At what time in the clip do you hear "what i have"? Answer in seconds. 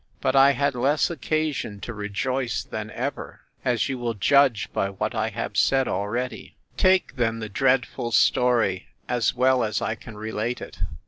4.89-5.55